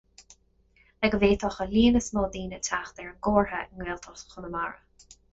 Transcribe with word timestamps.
Le 1.03 1.09
go 1.15 1.17
bhféadfadh 1.23 1.59
an 1.65 1.69
líon 1.73 1.99
is 1.99 2.07
mó 2.17 2.23
daoine 2.35 2.59
teacht 2.67 3.01
ar 3.03 3.11
an 3.11 3.19
gcomhartha 3.27 3.59
i 3.67 3.69
nGaeltacht 3.83 4.33
Chonamara. 4.33 5.15